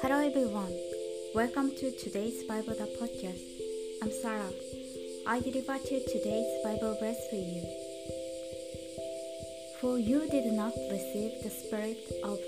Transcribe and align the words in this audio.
Hello 0.00 0.20
everyone. 0.24 0.72
Welcome 1.34 1.74
to 1.78 1.90
today's 1.90 2.44
Bible 2.44 2.74
the 2.74 2.86
podcast. 3.00 3.42
I'm 4.02 4.12
Sarah. 4.22 4.52
I 5.26 5.40
deliver 5.40 5.78
to 5.78 6.00
today's 6.06 6.62
Bible 6.62 6.96
verse 7.00 7.18
for 7.28 7.34
you. 7.34 7.64
For 9.80 9.98
you 9.98 10.28
did 10.30 10.52
not 10.52 10.74
receive 10.92 11.32
the 11.42 11.50
spirit 11.50 11.98
of 12.22 12.38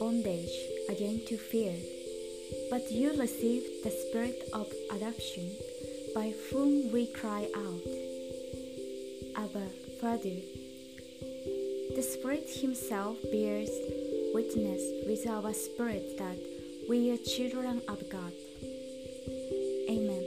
bondage 0.00 0.56
again 0.88 1.20
to 1.26 1.36
fear, 1.36 1.74
but 2.70 2.90
you 2.90 3.20
received 3.20 3.84
the 3.84 3.90
spirit 3.90 4.48
of 4.54 4.72
adoption, 4.92 5.50
by 6.14 6.32
whom 6.50 6.90
we 6.90 7.06
cry 7.08 7.46
out, 7.54 7.82
Abba, 9.36 9.68
Father. 10.00 10.40
The 11.94 12.02
Spirit 12.02 12.48
Himself 12.48 13.16
bears 13.32 13.70
witness 14.32 14.82
with 15.06 15.26
our 15.28 15.52
spirit 15.52 16.16
that 16.18 16.38
we 16.88 17.10
are 17.10 17.16
children 17.16 17.82
of 17.88 18.08
God. 18.08 18.32
Amen. 19.88 20.24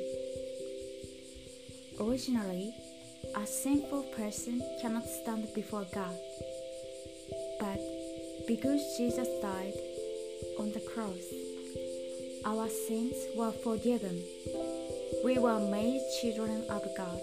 Originally, 2.00 2.74
a 3.36 3.48
sinful 3.48 4.04
person 4.16 4.62
cannot 4.82 5.06
stand 5.06 5.48
before 5.56 5.86
God. 5.94 6.16
But 7.60 7.80
because 8.48 8.98
Jesus 8.98 9.28
died 9.42 9.74
on 10.60 10.72
the 10.74 10.82
cross, 10.82 11.24
our 12.46 12.68
sins 12.68 13.16
were 13.36 13.52
forgiven. 13.52 14.22
We 15.24 15.38
were 15.38 15.60
made 15.60 16.02
children 16.22 16.66
of 16.70 16.84
God 16.98 17.22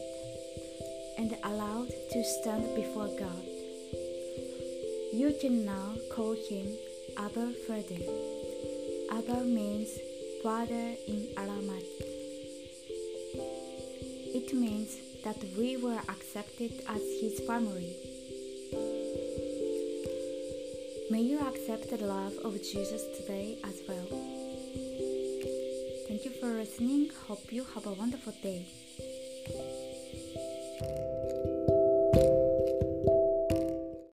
and 1.18 1.36
allowed 1.44 1.90
to 2.12 2.24
stand 2.40 2.74
before 2.74 3.08
God. 3.18 3.59
You 5.12 5.34
can 5.40 5.64
now 5.64 5.96
call 6.14 6.36
him 6.48 6.68
Abba 7.18 7.52
Father. 7.66 8.02
Abba 9.10 9.44
means 9.44 9.90
father 10.42 10.94
in 11.08 11.28
Aramaic. 11.36 11.84
It 14.32 14.54
means 14.54 14.96
that 15.24 15.36
we 15.58 15.76
were 15.76 16.00
accepted 16.08 16.72
as 16.88 17.02
his 17.20 17.40
family. 17.40 17.96
May 21.10 21.22
you 21.22 21.40
accept 21.40 21.90
the 21.90 22.06
love 22.06 22.34
of 22.44 22.54
Jesus 22.62 23.02
today 23.18 23.58
as 23.64 23.80
well. 23.88 24.06
Thank 26.06 26.24
you 26.24 26.30
for 26.40 26.54
listening. 26.54 27.10
Hope 27.26 27.52
you 27.52 27.64
have 27.74 27.86
a 27.86 27.92
wonderful 27.92 28.34
day. 28.42 28.64